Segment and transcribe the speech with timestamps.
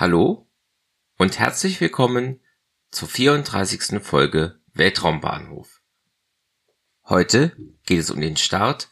[0.00, 0.48] Hallo
[1.18, 2.40] und herzlich willkommen
[2.90, 4.02] zur 34.
[4.02, 5.82] Folge Weltraumbahnhof.
[7.04, 8.88] Heute geht es um den Start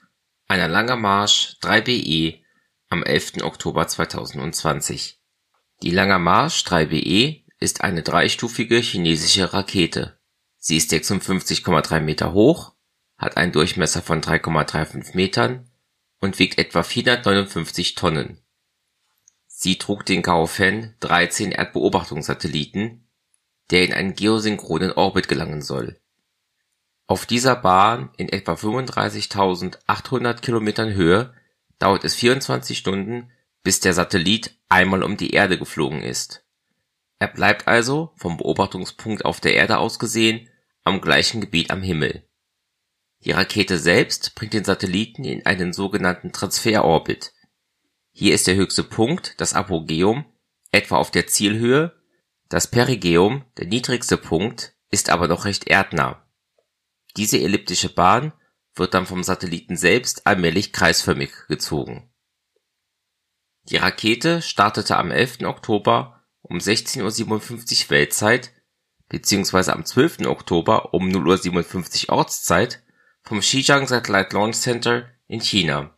[0.48, 2.42] einer Langer Marsch 3BE
[2.90, 3.42] am 11.
[3.42, 5.18] Oktober 2020.
[5.82, 10.20] Die Langer Marsch 3BE ist eine dreistufige chinesische Rakete.
[10.58, 12.74] Sie ist 56,3 Meter hoch,
[13.16, 15.70] hat einen Durchmesser von 3,35 Metern
[16.20, 18.42] und wiegt etwa 459 Tonnen.
[19.60, 23.08] Sie trug den Gaofen 13 Erdbeobachtungssatelliten,
[23.72, 25.98] der in einen geosynchronen Orbit gelangen soll.
[27.08, 31.34] Auf dieser Bahn in etwa 35.800 Kilometern Höhe
[31.80, 33.32] dauert es 24 Stunden,
[33.64, 36.44] bis der Satellit einmal um die Erde geflogen ist.
[37.18, 40.48] Er bleibt also vom Beobachtungspunkt auf der Erde aus gesehen
[40.84, 42.22] am gleichen Gebiet am Himmel.
[43.24, 47.32] Die Rakete selbst bringt den Satelliten in einen sogenannten Transferorbit
[48.18, 50.24] hier ist der höchste Punkt, das Apogeum,
[50.72, 51.94] etwa auf der Zielhöhe,
[52.48, 56.26] das Perigeum, der niedrigste Punkt, ist aber noch recht erdnah.
[57.16, 58.32] Diese elliptische Bahn
[58.74, 62.10] wird dann vom Satelliten selbst allmählich kreisförmig gezogen.
[63.70, 65.44] Die Rakete startete am 11.
[65.44, 68.50] Oktober um 16:57 Uhr Weltzeit
[69.08, 70.26] beziehungsweise am 12.
[70.26, 72.82] Oktober um 0:57 Uhr Ortszeit
[73.22, 75.96] vom Xijiang Satellite Launch Center in China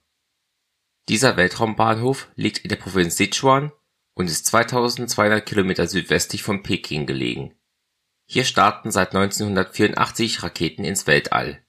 [1.11, 3.73] dieser Weltraumbahnhof liegt in der Provinz Sichuan
[4.15, 7.57] und ist 2200 Kilometer südwestlich von Peking gelegen.
[8.27, 11.65] Hier starten seit 1984 Raketen ins Weltall.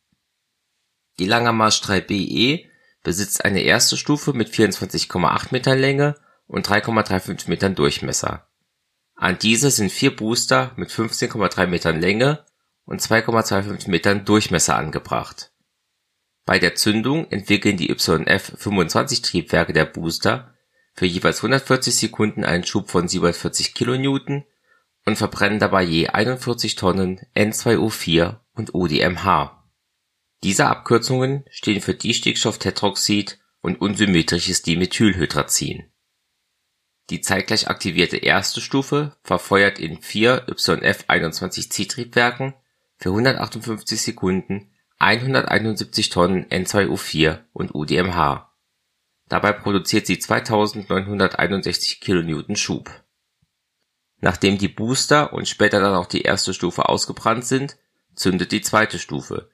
[1.17, 2.67] Die Langer Marsch 3BE
[3.01, 8.47] besitzt eine erste Stufe mit 24,8 Metern Länge und 3,35 Metern Durchmesser.
[9.15, 12.45] An diese sind vier Booster mit 15,3 Metern Länge
[12.85, 15.50] und 2,25 Metern Durchmesser angebracht
[16.45, 20.53] bei der Zündung entwickeln die YF-25-Triebwerke der Booster
[20.93, 24.43] für jeweils 140 Sekunden einen Schub von 740 kN
[25.05, 29.57] und verbrennen dabei je 41 Tonnen N2O4 und ODMH.
[30.43, 35.91] Diese Abkürzungen stehen für Distickstofftetroxid und unsymmetrisches Dimethylhydrazin.
[37.09, 42.53] Die zeitgleich aktivierte erste Stufe verfeuert in vier YF-21C-Triebwerken
[42.97, 48.53] für 158 Sekunden 171 Tonnen N2O4 und UDMH.
[49.29, 52.91] Dabei produziert sie 2961 kN Schub.
[54.19, 57.77] Nachdem die Booster und später dann auch die erste Stufe ausgebrannt sind,
[58.13, 59.49] zündet die zweite Stufe.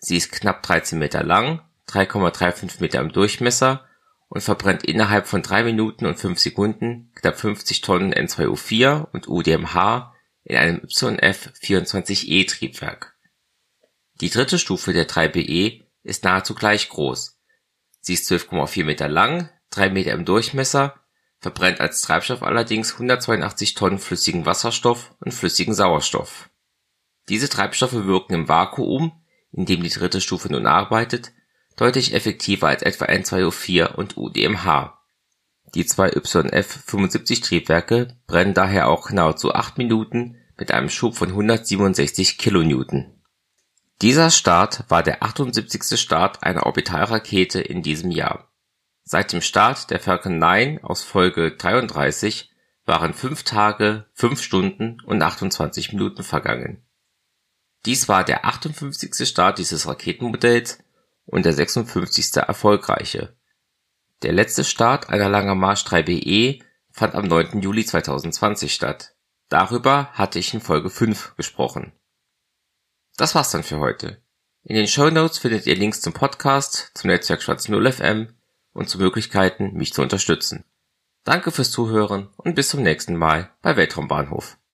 [0.00, 3.86] Sie ist knapp 13 Meter lang, 3,35 Meter im Durchmesser
[4.28, 10.12] und verbrennt innerhalb von 3 Minuten und 5 Sekunden knapp 50 Tonnen N2O4 und UDMH
[10.42, 13.17] in einem YF-24E Triebwerk
[14.20, 17.38] die dritte Stufe der 3BE ist nahezu gleich groß.
[18.00, 21.00] Sie ist 12,4 Meter lang, 3 Meter im Durchmesser,
[21.40, 26.50] verbrennt als Treibstoff allerdings 182 Tonnen flüssigen Wasserstoff und flüssigen Sauerstoff.
[27.28, 29.12] Diese Treibstoffe wirken im Vakuum,
[29.52, 31.32] in dem die dritte Stufe nun arbeitet,
[31.76, 34.98] deutlich effektiver als etwa N2O4 und UDMH.
[35.74, 43.17] Die zwei YF-75-Triebwerke brennen daher auch nahezu 8 Minuten mit einem Schub von 167 kN
[44.00, 45.98] dieser Start war der 78.
[45.98, 48.48] Start einer Orbitalrakete in diesem Jahr.
[49.02, 52.48] Seit dem Start der Falcon 9 aus Folge 33
[52.84, 56.86] waren 5 Tage, 5 Stunden und 28 Minuten vergangen.
[57.86, 59.26] Dies war der 58.
[59.26, 60.78] Start dieses Raketenmodells
[61.26, 62.36] und der 56.
[62.36, 63.36] erfolgreiche.
[64.22, 67.62] Der letzte Start einer Langer Marsch 3BE fand am 9.
[67.62, 69.16] Juli 2020 statt.
[69.48, 71.92] Darüber hatte ich in Folge 5 gesprochen
[73.18, 74.22] das war's dann für heute.
[74.62, 78.28] In den Show Notes findet ihr Links zum Podcast, zum Netzwerk Schwarz 0 FM
[78.72, 80.64] und zu Möglichkeiten, mich zu unterstützen.
[81.24, 84.58] Danke fürs Zuhören und bis zum nächsten Mal bei Weltraumbahnhof.